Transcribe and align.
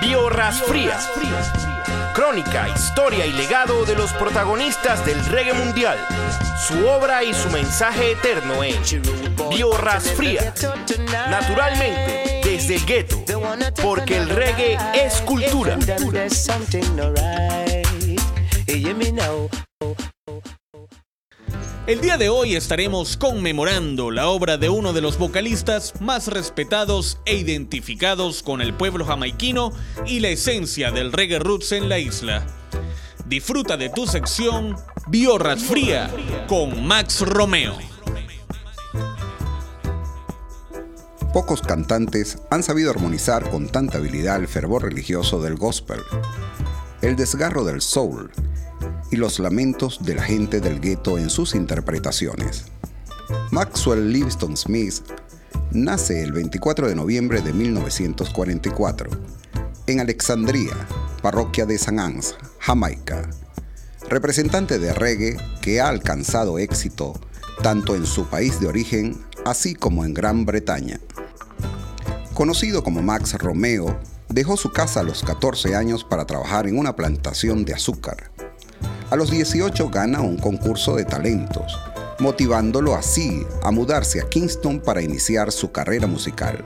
Biorras 0.00 0.62
Frías. 0.62 1.08
Crónica, 2.14 2.68
historia 2.68 3.26
y 3.26 3.32
legado 3.32 3.84
de 3.84 3.94
los 3.94 4.12
protagonistas 4.14 5.04
del 5.04 5.22
reggae 5.26 5.52
mundial. 5.52 5.98
Su 6.66 6.86
obra 6.86 7.22
y 7.22 7.34
su 7.34 7.50
mensaje 7.50 8.12
eterno 8.12 8.62
en 8.64 8.76
Biorras 9.50 10.10
Frías. 10.12 10.66
Naturalmente, 11.28 12.40
desde 12.44 12.76
el 12.76 12.86
gueto. 12.86 13.22
Porque 13.82 14.16
el 14.16 14.28
reggae 14.28 14.78
es 14.94 15.20
cultura. 15.22 15.78
El 21.86 22.02
día 22.02 22.18
de 22.18 22.28
hoy 22.28 22.56
estaremos 22.56 23.16
conmemorando 23.16 24.10
la 24.10 24.28
obra 24.28 24.58
de 24.58 24.68
uno 24.68 24.92
de 24.92 25.00
los 25.00 25.18
vocalistas 25.18 25.94
más 25.98 26.28
respetados 26.28 27.18
e 27.24 27.36
identificados 27.36 28.42
con 28.42 28.60
el 28.60 28.74
pueblo 28.74 29.06
jamaiquino 29.06 29.72
y 30.06 30.20
la 30.20 30.28
esencia 30.28 30.90
del 30.90 31.10
reggae 31.10 31.38
roots 31.38 31.72
en 31.72 31.88
la 31.88 31.98
isla. 31.98 32.46
Disfruta 33.26 33.78
de 33.78 33.88
tu 33.88 34.06
sección 34.06 34.76
Biorras 35.08 35.64
Fría 35.64 36.10
con 36.48 36.86
Max 36.86 37.22
Romeo. 37.22 37.78
Pocos 41.32 41.62
cantantes 41.62 42.38
han 42.50 42.62
sabido 42.62 42.90
armonizar 42.90 43.48
con 43.48 43.68
tanta 43.68 43.98
habilidad 43.98 44.36
el 44.36 44.48
fervor 44.48 44.82
religioso 44.82 45.40
del 45.40 45.56
gospel, 45.56 46.00
el 47.00 47.16
desgarro 47.16 47.64
del 47.64 47.80
soul 47.80 48.30
y 49.10 49.16
los 49.16 49.38
lamentos 49.38 49.98
de 50.02 50.14
la 50.14 50.22
gente 50.22 50.60
del 50.60 50.80
gueto 50.80 51.18
en 51.18 51.30
sus 51.30 51.54
interpretaciones. 51.54 52.64
Maxwell 53.50 54.12
Livingston 54.12 54.56
Smith 54.56 55.02
nace 55.72 56.22
el 56.22 56.32
24 56.32 56.88
de 56.88 56.94
noviembre 56.94 57.42
de 57.42 57.52
1944 57.52 59.10
en 59.86 60.00
Alexandria, 60.00 60.72
parroquia 61.22 61.66
de 61.66 61.78
San 61.78 61.98
Anse, 61.98 62.34
Jamaica. 62.58 63.28
Representante 64.08 64.78
de 64.78 64.92
reggae 64.92 65.36
que 65.60 65.80
ha 65.80 65.88
alcanzado 65.88 66.58
éxito 66.58 67.20
tanto 67.62 67.94
en 67.94 68.06
su 68.06 68.26
país 68.26 68.60
de 68.60 68.68
origen 68.68 69.20
así 69.44 69.74
como 69.74 70.04
en 70.04 70.14
Gran 70.14 70.46
Bretaña. 70.46 71.00
Conocido 72.34 72.82
como 72.82 73.02
Max 73.02 73.34
Romeo, 73.34 73.98
dejó 74.28 74.56
su 74.56 74.70
casa 74.70 75.00
a 75.00 75.02
los 75.02 75.22
14 75.22 75.74
años 75.74 76.04
para 76.04 76.24
trabajar 76.24 76.66
en 76.66 76.78
una 76.78 76.96
plantación 76.96 77.64
de 77.64 77.74
azúcar. 77.74 78.30
A 79.10 79.16
los 79.16 79.32
18 79.32 79.90
gana 79.90 80.20
un 80.20 80.36
concurso 80.36 80.94
de 80.94 81.04
talentos, 81.04 81.76
motivándolo 82.20 82.94
así 82.94 83.44
a 83.64 83.72
mudarse 83.72 84.20
a 84.20 84.28
Kingston 84.28 84.78
para 84.78 85.02
iniciar 85.02 85.50
su 85.50 85.72
carrera 85.72 86.06
musical. 86.06 86.62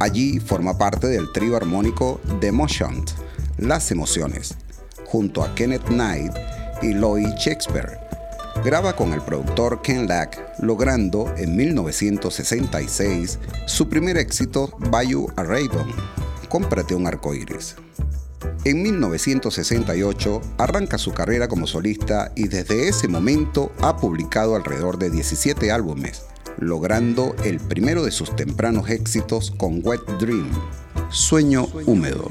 Allí 0.00 0.40
forma 0.40 0.76
parte 0.76 1.06
del 1.06 1.30
trío 1.30 1.56
armónico 1.56 2.20
The 2.40 2.48
Emotions, 2.48 3.14
Las 3.56 3.92
Emociones, 3.92 4.56
junto 5.04 5.44
a 5.44 5.54
Kenneth 5.54 5.86
Knight 5.86 6.32
y 6.82 6.94
Lloyd 6.94 7.28
Shakespeare. 7.38 8.00
Graba 8.64 8.96
con 8.96 9.12
el 9.12 9.20
productor 9.20 9.80
Ken 9.80 10.08
Lack, 10.08 10.58
logrando 10.58 11.32
en 11.36 11.54
1966 11.54 13.38
su 13.66 13.88
primer 13.88 14.18
éxito 14.18 14.76
Bayou 14.90 15.30
a 15.36 15.44
Raven, 15.44 15.86
Cómprate 16.48 16.94
un 16.94 17.06
arco 17.06 17.34
iris. 17.34 17.76
En 18.68 18.82
1968 18.82 20.42
arranca 20.58 20.98
su 20.98 21.14
carrera 21.14 21.48
como 21.48 21.66
solista 21.66 22.32
y 22.36 22.48
desde 22.48 22.86
ese 22.86 23.08
momento 23.08 23.72
ha 23.80 23.96
publicado 23.96 24.56
alrededor 24.56 24.98
de 24.98 25.08
17 25.08 25.72
álbumes, 25.72 26.26
logrando 26.58 27.34
el 27.46 27.60
primero 27.60 28.04
de 28.04 28.10
sus 28.10 28.36
tempranos 28.36 28.90
éxitos 28.90 29.52
con 29.52 29.80
Wet 29.82 30.02
Dream, 30.20 30.50
Sueño 31.08 31.66
Húmedo. 31.86 32.30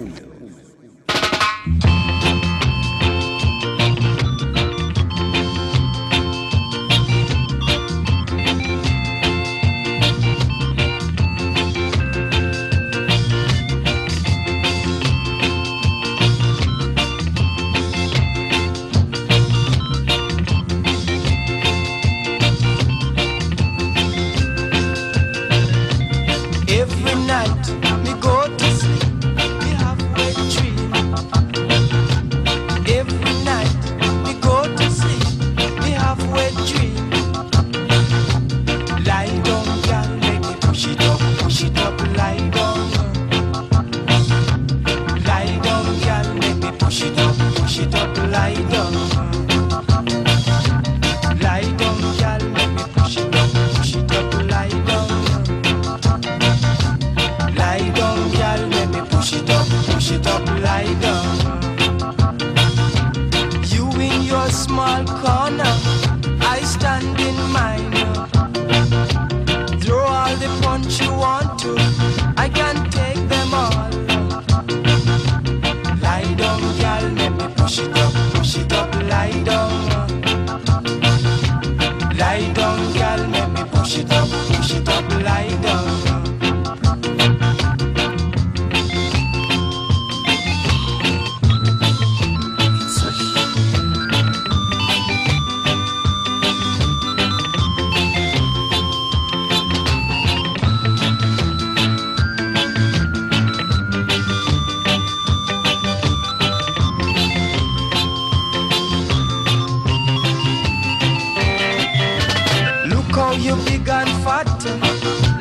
you 113.39 113.55
big 113.65 113.87
and 113.89 114.09
fat, 114.23 114.47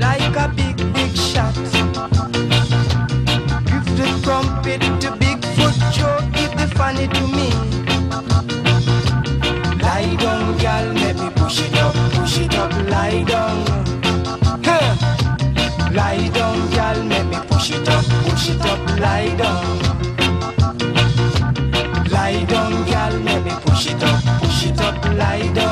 like 0.00 0.36
a 0.36 0.48
big, 0.54 0.76
big 0.92 1.16
shot. 1.16 1.54
Give 3.64 3.86
the 3.96 4.06
trumpet 4.22 4.80
to 5.02 5.10
Bigfoot 5.20 5.76
Joe, 5.92 6.18
give 6.32 6.52
the 6.58 6.66
funny 6.76 7.06
to 7.08 7.26
me. 7.36 7.48
Lie 9.82 10.16
down, 10.16 10.56
girl, 10.58 10.92
let 10.94 11.16
me 11.16 11.30
push 11.36 11.60
it 11.60 11.76
up, 11.78 11.94
push 12.12 12.38
it 12.38 12.54
up, 12.56 12.72
lie 12.90 13.24
down. 13.24 13.64
Hey. 14.62 14.86
Lie 15.94 16.28
down, 16.28 16.58
girl, 16.70 17.04
let 17.04 17.26
me 17.26 17.38
push 17.48 17.70
it 17.70 17.88
up, 17.88 18.04
push 18.24 18.50
it 18.50 18.66
up, 18.66 18.80
lie 19.00 19.34
down. 19.36 19.64
Lie 22.10 22.44
down, 22.44 22.72
girl, 22.84 23.20
let 23.20 23.44
me 23.44 23.52
push 23.64 23.86
it 23.86 24.02
up, 24.02 24.22
push 24.40 24.66
it 24.66 24.80
up, 24.80 25.04
lie 25.14 25.52
down. 25.54 25.65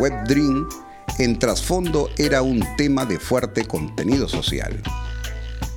Web 0.00 0.24
Dream 0.26 0.66
en 1.18 1.38
trasfondo 1.38 2.08
era 2.16 2.40
un 2.40 2.64
tema 2.78 3.04
de 3.04 3.18
fuerte 3.18 3.66
contenido 3.66 4.28
social. 4.28 4.82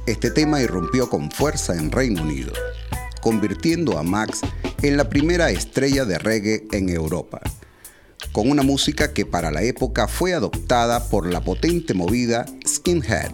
Este 0.07 0.31
tema 0.31 0.61
irrumpió 0.61 1.09
con 1.09 1.29
fuerza 1.29 1.75
en 1.75 1.91
Reino 1.91 2.21
Unido. 2.21 2.53
convirtiendo 3.21 3.97
a 3.97 4.03
Max 4.03 4.39
en 4.81 4.95
la 4.95 5.09
primera 5.09 5.49
estrella 5.51 6.05
de 6.05 6.19
reggae 6.19 6.67
en 6.71 6.89
Europa, 6.89 7.41
con 8.31 8.49
una 8.49 8.63
música 8.63 9.13
que 9.13 9.25
para 9.25 9.51
la 9.51 9.61
época 9.63 10.07
fue 10.07 10.33
adoptada 10.33 11.09
por 11.09 11.29
la 11.31 11.41
potente 11.41 11.93
movida 11.93 12.45
Skinhead, 12.65 13.31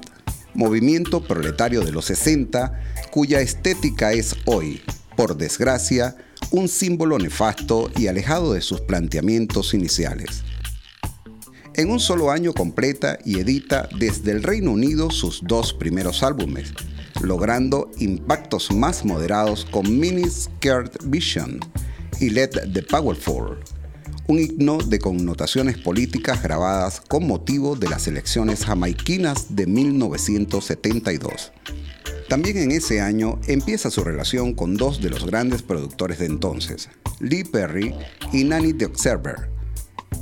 movimiento 0.56 1.24
proletario 1.24 1.82
de 1.82 1.92
los 1.92 2.06
60, 2.06 2.80
cuya 3.12 3.42
estética 3.42 4.12
es 4.14 4.36
hoy, 4.46 4.82
por 5.16 5.38
desgracia, 5.38 6.16
un 6.52 6.68
símbolo 6.68 7.18
nefasto 7.18 7.92
y 7.96 8.08
alejado 8.08 8.54
de 8.54 8.62
sus 8.62 8.82
planteamientos 8.82 9.74
iniciales. 9.74 10.44
En 11.80 11.92
un 11.92 12.02
solo 12.02 12.30
año 12.30 12.54
completa 12.54 13.18
y 13.24 13.40
edita 13.40 13.88
desde 13.98 14.34
el 14.34 14.44
Reino 14.44 14.72
Unido 14.72 15.12
sus 15.12 15.40
dos 15.42 15.72
primeros 15.74 16.24
álbumes, 16.24 16.74
logrando 17.22 17.90
impactos 18.00 18.70
más 18.74 19.06
moderados 19.06 19.64
con 19.64 19.98
Mini 19.98 20.30
Skirt 20.30 21.02
Vision 21.06 21.62
y 22.20 22.32
Let 22.32 22.50
the 22.74 22.84
Powerful, 22.84 23.60
un 24.28 24.40
himno 24.40 24.80
de 24.80 25.00
connotaciones 25.00 25.78
políticas 25.78 26.44
grabadas 26.44 27.00
con 27.00 27.26
motivo 27.26 27.78
de 27.78 27.88
las 27.88 28.10
elecciones 28.10 28.66
jamaiquinas 28.66 29.56
de 29.56 29.66
1972. 29.66 31.54
También 32.28 32.58
en 32.58 32.72
ese 32.72 33.00
año 33.00 33.40
empieza 33.48 33.90
su 33.90 34.04
relación 34.04 34.54
con 34.54 34.76
dos 34.76 35.00
de 35.02 35.12
los 35.12 35.26
grandes 35.26 35.62
productores 35.62 36.20
de 36.20 36.26
entonces, 36.26 36.90
Lee 37.22 37.46
Perry 37.46 37.96
y 38.34 38.44
Nanny 38.44 38.74
the 38.74 38.84
Observer, 38.84 39.50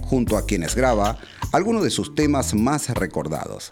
junto 0.03 0.37
a 0.37 0.45
quienes 0.45 0.75
graba 0.75 1.17
algunos 1.51 1.83
de 1.83 1.89
sus 1.89 2.13
temas 2.13 2.53
más 2.53 2.89
recordados, 2.89 3.69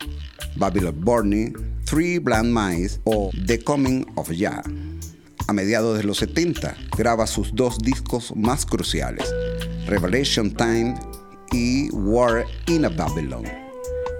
Babylon 0.56 0.96
Borney, 1.02 1.54
Three 1.86 2.20
Blind 2.20 2.54
Mice 2.54 3.00
o 3.04 3.30
The 3.46 3.64
Coming 3.64 4.06
of 4.16 4.32
Ya. 4.32 4.62
A 5.48 5.54
mediados 5.54 5.98
de 5.98 6.04
los 6.04 6.18
70 6.18 6.76
graba 6.98 7.28
sus 7.28 7.54
dos 7.54 7.78
discos 7.80 8.36
más 8.36 8.66
cruciales, 8.66 9.32
Revelation 9.86 10.52
Time 10.52 10.96
y 11.52 11.90
War 11.92 12.46
in 12.68 12.86
a 12.86 12.90
Babylon. 12.90 13.44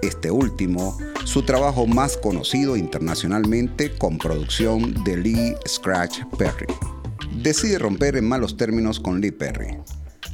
Este 0.02 0.30
último, 0.30 0.96
su 1.24 1.42
trabajo 1.42 1.86
más 1.86 2.16
conocido 2.16 2.76
internacionalmente 2.76 3.96
con 3.96 4.18
producción 4.18 5.02
de 5.02 5.16
Lee 5.16 5.54
Scratch 5.66 6.20
Perry. 6.38 6.66
Decide 7.42 7.78
romper 7.78 8.16
en 8.16 8.28
malos 8.28 8.56
términos 8.56 9.00
con 9.00 9.20
Lee 9.20 9.32
Perry, 9.32 9.76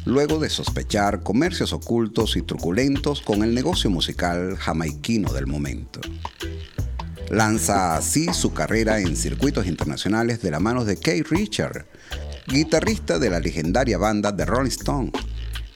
luego 0.04 0.38
de 0.38 0.50
sospechar 0.50 1.22
comercios 1.22 1.72
ocultos 1.72 2.36
y 2.36 2.42
truculentos 2.42 3.20
con 3.20 3.42
el 3.42 3.54
negocio 3.54 3.90
musical 3.90 4.56
jamaiquino 4.56 5.32
del 5.32 5.46
momento. 5.46 6.00
Lanza 7.30 7.96
así 7.96 8.32
su 8.34 8.52
carrera 8.52 9.00
en 9.00 9.16
circuitos 9.16 9.66
internacionales 9.66 10.42
de 10.42 10.50
la 10.50 10.60
mano 10.60 10.84
de 10.84 10.96
Kate 10.96 11.24
Richard, 11.30 11.86
guitarrista 12.46 13.18
de 13.18 13.30
la 13.30 13.40
legendaria 13.40 13.96
banda 13.96 14.36
The 14.36 14.44
Rolling 14.44 14.68
Stone, 14.70 15.12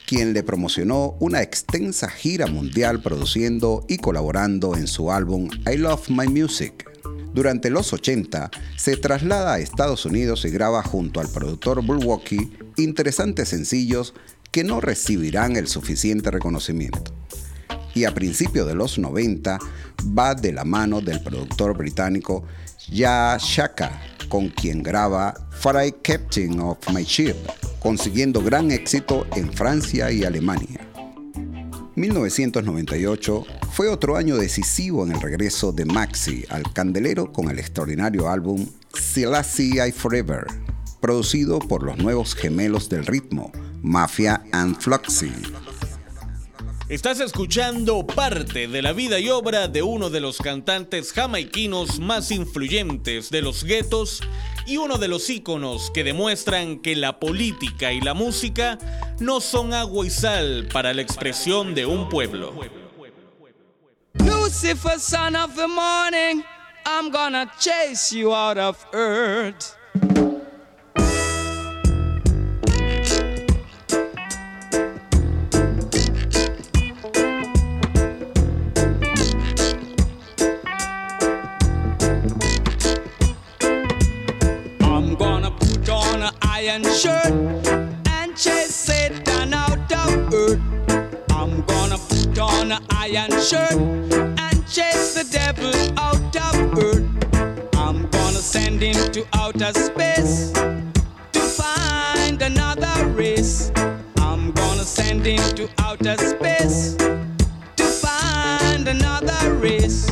quien 0.05 0.33
le 0.33 0.43
promocionó 0.43 1.15
una 1.19 1.41
extensa 1.41 2.09
gira 2.09 2.47
mundial 2.47 3.01
produciendo 3.01 3.85
y 3.87 3.97
colaborando 3.97 4.75
en 4.75 4.87
su 4.87 5.11
álbum 5.11 5.49
I 5.65 5.77
Love 5.77 6.09
My 6.09 6.27
Music. 6.27 6.96
Durante 7.37 7.69
los 7.69 7.93
80 7.93 8.49
se 8.77 8.97
traslada 8.97 9.53
a 9.53 9.59
Estados 9.59 10.07
Unidos 10.07 10.43
y 10.45 10.49
graba 10.49 10.81
junto 10.81 11.19
al 11.19 11.29
productor 11.29 11.81
Walkie 11.85 12.51
interesantes 12.77 13.49
sencillos 13.49 14.15
que 14.49 14.63
no 14.63 14.81
recibirán 14.81 15.55
el 15.55 15.67
suficiente 15.67 16.31
reconocimiento 16.31 17.13
y 17.93 18.05
a 18.05 18.13
principios 18.15 18.65
de 18.65 18.73
los 18.73 18.97
90 18.97 19.59
va 20.17 20.33
de 20.33 20.51
la 20.51 20.63
mano 20.63 20.99
del 20.99 21.21
productor 21.21 21.77
británico 21.77 22.43
Ya 22.89 23.37
Shaka, 23.39 24.01
con 24.29 24.49
quien 24.49 24.81
graba 24.81 25.35
Fry 25.51 25.93
Captain 26.01 26.59
of 26.59 26.79
My 26.91 27.03
Ship, 27.03 27.35
consiguiendo 27.79 28.41
gran 28.41 28.71
éxito 28.71 29.27
en 29.35 29.53
Francia 29.53 30.11
y 30.11 30.23
Alemania. 30.23 30.86
1998 31.97 33.43
fue 33.71 33.87
otro 33.89 34.17
año 34.17 34.37
decisivo 34.37 35.03
en 35.03 35.13
el 35.13 35.19
regreso 35.19 35.71
de 35.71 35.83
Maxi 35.83 36.45
al 36.49 36.71
candelero 36.71 37.33
con 37.33 37.49
el 37.49 37.57
extraordinario 37.57 38.29
álbum 38.29 38.67
Selassie 38.93 39.83
I 39.83 39.91
Forever, 39.91 40.45
producido 41.01 41.57
por 41.57 41.81
los 41.81 41.97
nuevos 41.97 42.35
gemelos 42.35 42.87
del 42.87 43.03
ritmo, 43.03 43.51
Mafia 43.81 44.43
and 44.51 44.79
Fluxy. 44.79 45.31
Estás 46.87 47.19
escuchando 47.19 48.05
parte 48.05 48.67
de 48.67 48.81
la 48.83 48.93
vida 48.93 49.19
y 49.19 49.29
obra 49.29 49.67
de 49.67 49.81
uno 49.81 50.11
de 50.11 50.19
los 50.19 50.37
cantantes 50.37 51.13
jamaiquinos 51.13 51.99
más 51.99 52.29
influyentes 52.29 53.31
de 53.31 53.41
los 53.41 53.63
guetos 53.63 54.21
y 54.67 54.77
uno 54.77 54.97
de 54.97 55.07
los 55.07 55.29
íconos 55.29 55.89
que 55.91 56.03
demuestran 56.03 56.79
que 56.79 56.95
la 56.95 57.19
política 57.19 57.93
y 57.93 58.01
la 58.01 58.13
música 58.13 58.77
no 59.19 59.39
son 59.39 59.73
agua 59.73 60.05
y 60.05 60.09
sal 60.09 60.67
para 60.71 60.93
la 60.93 61.01
expresión 61.01 61.73
de 61.73 61.85
un 61.85 62.09
pueblo. 62.09 62.53
Lucifer, 64.19 64.99
son 64.99 65.35
of 65.35 65.55
the 65.55 65.67
morning, 65.67 66.43
I'm 66.85 67.09
gonna 67.11 67.49
chase 67.59 68.13
you 68.13 68.33
out 68.35 68.57
of 68.57 68.85
earth. 68.93 69.77
To 99.17 99.25
outer 99.33 99.73
space 99.73 100.51
to 101.31 101.39
find 101.39 102.39
another 102.39 103.07
race. 103.07 103.71
I'm 104.17 104.51
gonna 104.51 104.83
send 104.83 105.25
him 105.25 105.41
to 105.55 105.67
outer 105.79 106.15
space 106.17 106.95
to 107.77 107.83
find 107.83 108.87
another 108.87 109.55
race. 109.55 110.05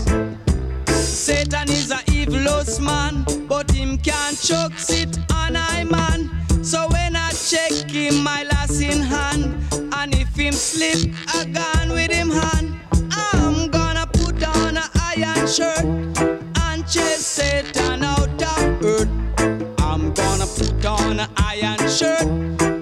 Satan 0.87 1.69
is 1.69 1.91
a 1.91 2.01
evil 2.11 2.47
man, 2.81 3.23
but 3.47 3.69
him 3.69 3.99
can't 3.99 4.41
choke 4.41 4.73
it 4.89 5.19
on 5.31 5.55
I 5.55 5.83
man. 5.83 6.31
So 6.63 6.87
when 6.89 7.15
I 7.15 7.29
check 7.29 7.91
him, 7.91 8.23
my 8.23 8.41
last 8.41 8.81
in 8.81 9.01
hand, 9.03 9.43
and 9.93 10.15
if 10.15 10.35
him 10.35 10.53
slip, 10.53 11.13
I 11.27 11.44
iron 21.37 21.89
shirt 21.89 22.74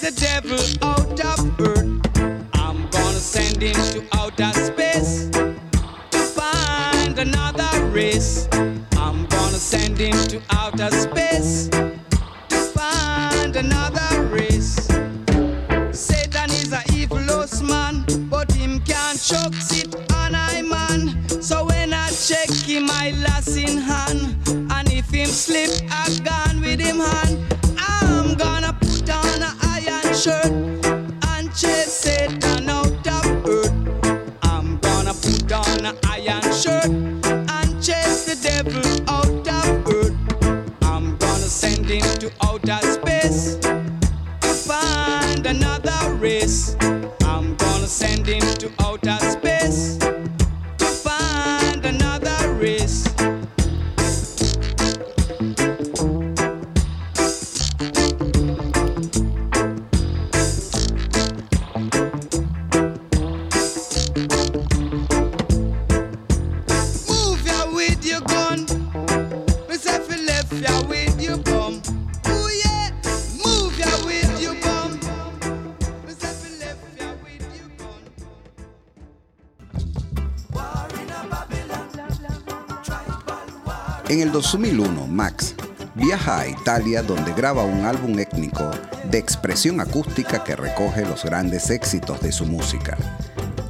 the 0.00 0.12
devil 0.12 0.58
out 0.86 1.20
of 1.24 1.60
earth. 1.60 2.48
I'm 2.54 2.88
gonna 2.90 3.18
send 3.18 3.60
him 3.62 3.74
to 3.74 4.17
En 84.08 84.20
el 84.20 84.32
2001, 84.32 85.06
Max 85.06 85.54
viaja 85.98 86.38
a 86.40 86.48
Italia 86.48 87.02
donde 87.02 87.32
graba 87.32 87.64
un 87.64 87.84
álbum 87.84 88.16
étnico 88.18 88.70
de 89.10 89.18
expresión 89.18 89.80
acústica 89.80 90.44
que 90.44 90.54
recoge 90.54 91.04
los 91.04 91.24
grandes 91.24 91.70
éxitos 91.70 92.20
de 92.20 92.30
su 92.30 92.46
música 92.46 92.96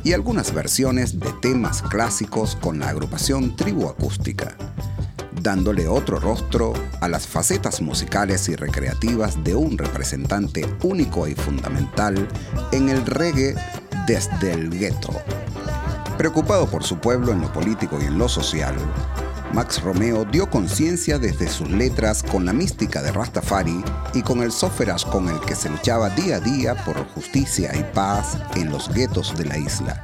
y 0.04 0.12
algunas 0.12 0.52
versiones 0.52 1.18
de 1.18 1.32
temas 1.40 1.82
clásicos 1.82 2.54
con 2.56 2.78
la 2.78 2.90
agrupación 2.90 3.56
Tribu 3.56 3.88
Acústica, 3.88 4.54
dándole 5.42 5.88
otro 5.88 6.20
rostro 6.20 6.75
a 7.00 7.08
las 7.08 7.26
facetas 7.26 7.80
musicales 7.80 8.49
y 8.49 8.56
recreativas 8.56 9.42
de 9.42 9.54
un 9.54 9.78
representante 9.78 10.66
único 10.82 11.26
y 11.26 11.35
fundamental 11.35 12.28
en 12.73 12.90
el 12.90 13.04
reggae 13.06 13.54
desde 14.06 14.52
el 14.52 14.70
gueto. 14.70 15.11
Preocupado 16.18 16.66
por 16.66 16.85
su 16.85 16.99
pueblo 16.99 17.32
en 17.32 17.40
lo 17.40 17.52
político 17.52 17.99
y 18.00 18.04
en 18.04 18.18
lo 18.18 18.28
social, 18.28 18.75
Max 19.52 19.83
Romeo 19.83 20.25
dio 20.25 20.49
conciencia 20.50 21.19
desde 21.19 21.49
sus 21.49 21.71
letras 21.71 22.23
con 22.23 22.45
la 22.45 22.52
mística 22.52 23.02
de 23.02 23.12
Rastafari 23.12 23.83
y 24.14 24.23
con 24.23 24.43
el 24.43 24.52
sóferas 24.52 25.05
con 25.05 25.28
el 25.28 25.40
que 25.40 25.55
se 25.55 25.71
luchaba 25.71 26.11
día 26.11 26.37
a 26.37 26.40
día 26.40 26.75
por 26.85 26.97
justicia 27.09 27.75
y 27.75 27.83
paz 27.95 28.38
en 28.57 28.71
los 28.71 28.93
guetos 28.93 29.37
de 29.37 29.47
la 29.47 29.57
isla. 29.57 30.02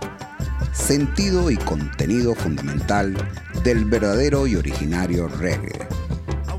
Sentido 0.73 1.51
y 1.51 1.57
contenido 1.57 2.35
fundamental 2.35 3.15
del 3.63 3.85
verdadero 3.85 4.47
y 4.47 4.57
originario 4.57 5.29
reggae. 5.29 5.87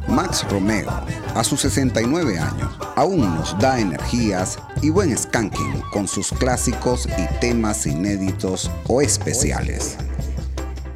Max 0.07 0.45
Romeo, 0.49 0.91
a 1.33 1.43
sus 1.43 1.61
69 1.61 2.37
años, 2.39 2.71
aún 2.95 3.35
nos 3.35 3.57
da 3.59 3.79
energías 3.79 4.59
y 4.81 4.91
buen 4.91 5.17
skanking 5.17 5.81
con 5.91 6.07
sus 6.07 6.29
clásicos 6.29 7.07
y 7.17 7.39
temas 7.39 7.85
inéditos 7.87 8.69
o 8.87 9.01
especiales. 9.01 9.97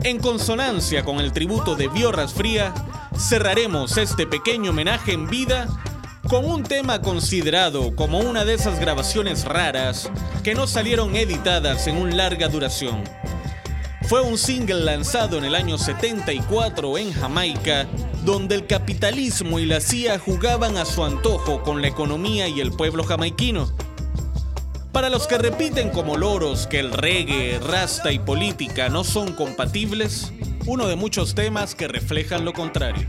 En 0.03 0.17
consonancia 0.19 1.03
con 1.03 1.19
el 1.19 1.33
tributo 1.33 1.75
de 1.75 1.89
Biorras 1.89 2.33
Fría, 2.33 2.73
cerraremos 3.17 3.97
este 3.97 4.25
pequeño 4.25 4.71
homenaje 4.71 5.11
en 5.11 5.27
vida 5.27 5.67
con 6.29 6.45
un 6.45 6.63
tema 6.63 7.01
considerado 7.01 7.93
como 7.95 8.19
una 8.19 8.45
de 8.45 8.53
esas 8.53 8.79
grabaciones 8.79 9.43
raras 9.43 10.09
que 10.41 10.55
no 10.55 10.67
salieron 10.67 11.17
editadas 11.17 11.85
en 11.87 11.97
un 11.97 12.15
larga 12.15 12.47
duración. 12.47 13.03
Fue 14.03 14.21
un 14.21 14.37
single 14.37 14.85
lanzado 14.85 15.37
en 15.37 15.43
el 15.43 15.53
año 15.53 15.77
74 15.77 16.97
en 16.97 17.11
Jamaica, 17.11 17.85
donde 18.23 18.55
el 18.55 18.67
capitalismo 18.67 19.59
y 19.59 19.65
la 19.65 19.81
CIA 19.81 20.17
jugaban 20.17 20.77
a 20.77 20.85
su 20.85 21.03
antojo 21.03 21.61
con 21.61 21.81
la 21.81 21.89
economía 21.89 22.47
y 22.47 22.61
el 22.61 22.71
pueblo 22.71 23.03
jamaiquino. 23.03 23.69
Para 24.91 25.10
los 25.10 25.27
que 25.27 25.38
repiten 25.38 25.91
como 25.91 26.17
loros 26.17 26.65
que 26.65 26.79
el 26.79 26.91
reggae, 26.91 27.60
rasta 27.60 28.12
y 28.12 28.17
política 28.17 28.89
no 28.89 29.03
son 29.03 29.34
compatibles, 29.34 30.34
uno 30.65 30.88
de 30.88 30.96
muchos 30.96 31.36
temas 31.36 31.75
que 31.75 31.88
reflejan 31.88 32.43
lo 32.43 32.53
contrario. 32.53 33.08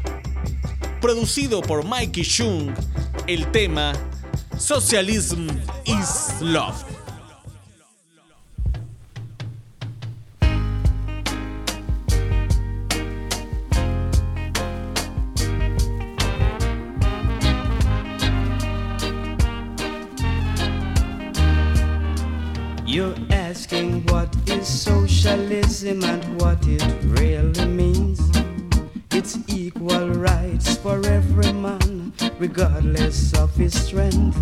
Producido 1.01 1.63
por 1.63 1.85
Mikey 1.85 2.25
Chung, 2.25 2.75
el 3.27 3.51
tema 3.51 3.93
Socialism 4.59 5.49
is 5.87 6.35
Love. 6.41 6.90
And 25.83 26.41
what 26.41 26.59
it 26.67 26.83
really 27.05 27.65
means. 27.65 28.21
It's 29.13 29.39
equal 29.49 30.11
rights 30.11 30.77
for 30.77 31.01
every 31.07 31.53
man, 31.53 32.13
regardless 32.39 33.33
of 33.39 33.55
his 33.55 33.73
strength. 33.87 34.37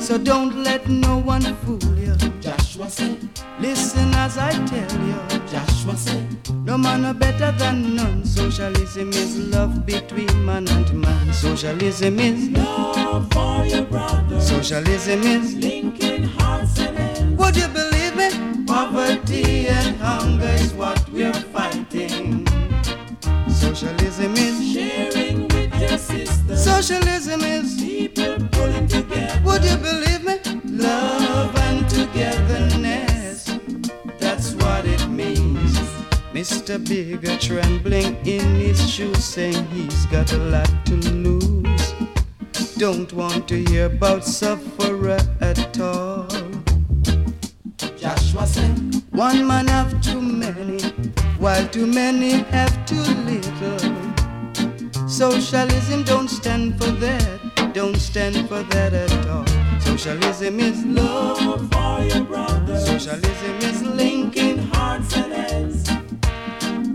So 0.00 0.16
don't 0.16 0.62
let 0.62 0.88
no 0.88 1.18
one 1.18 1.42
fool 1.56 1.98
you. 1.98 2.16
Joshua 2.40 2.88
said, 2.88 3.28
Listen 3.60 4.14
as 4.14 4.38
I 4.38 4.52
tell 4.66 4.92
you. 5.06 5.38
Joshua 5.46 5.96
said, 5.96 6.26
No 6.64 6.78
man 6.78 7.04
are 7.04 7.14
better 7.14 7.52
than 7.52 7.96
none. 7.96 8.24
Socialism 8.24 9.10
is 9.10 9.36
love 9.36 9.84
between 9.84 10.44
man 10.46 10.66
and 10.68 10.92
man. 10.94 11.32
Socialism 11.34 12.18
is 12.18 12.50
love 12.50 13.30
for 13.32 13.66
your 13.66 13.84
brother, 13.84 14.40
Socialism 14.40 15.22
is 15.22 15.54
linking 15.56 16.22
hearts 16.24 16.78
and 16.78 16.96
hands. 16.96 17.38
Would 17.38 17.56
you 17.56 17.68
believe 17.68 18.16
me? 18.16 18.64
Poverty 18.66 19.66
Mr. 36.70 36.88
Bigger 36.88 37.36
trembling 37.38 38.14
in 38.24 38.54
his 38.54 38.88
shoes, 38.88 39.24
saying 39.24 39.66
he's 39.72 40.06
got 40.06 40.32
a 40.32 40.36
lot 40.36 40.70
to 40.86 40.94
lose. 40.94 41.94
Don't 42.76 43.12
want 43.12 43.48
to 43.48 43.64
hear 43.64 43.86
about 43.86 44.24
sufferer 44.24 45.18
at 45.40 45.80
all. 45.80 46.28
Joshua 47.96 48.46
said, 48.46 49.02
One 49.10 49.48
man 49.48 49.66
have 49.66 50.00
too 50.00 50.20
many, 50.20 50.80
while 51.40 51.66
too 51.70 51.88
many 51.88 52.44
have 52.54 52.86
too 52.86 53.02
little. 53.26 55.08
Socialism 55.08 56.04
don't 56.04 56.28
stand 56.28 56.78
for 56.78 56.92
that, 56.92 57.72
don't 57.74 57.96
stand 57.96 58.48
for 58.48 58.62
that 58.62 58.92
at 58.94 59.26
all. 59.26 59.44
Socialism 59.80 60.60
is 60.60 60.84
love, 60.84 61.68
for 61.72 62.00
your 62.04 62.24
brother, 62.24 62.78
socialism 62.78 63.56
is 63.58 63.82
linking 63.82 64.58
hearts 64.58 65.16
and 65.16 65.32
hands. 65.32 65.79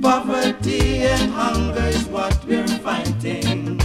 Poverty 0.05 0.99
and 0.99 1.31
hunger 1.31 1.81
is 1.87 2.05
what 2.05 2.37
we're 2.45 2.67
fighting. 2.85 3.79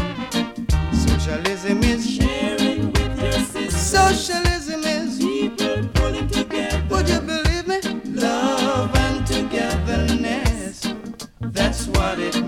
Socialism 0.92 1.82
is 1.82 2.02
Sharing 2.16 2.92
with 2.92 3.22
your 3.22 3.32
sister, 3.32 3.70
socialism 3.70 4.82
is 4.84 5.18
people 5.18 5.88
pulling 5.94 6.28
together. 6.28 6.84
Would 6.90 7.08
you 7.08 7.20
believe 7.22 7.66
me? 7.66 7.80
Love 8.20 8.94
and 8.94 9.26
togetherness. 9.26 10.92
That's 11.40 11.86
what 11.86 12.18
it 12.18 12.39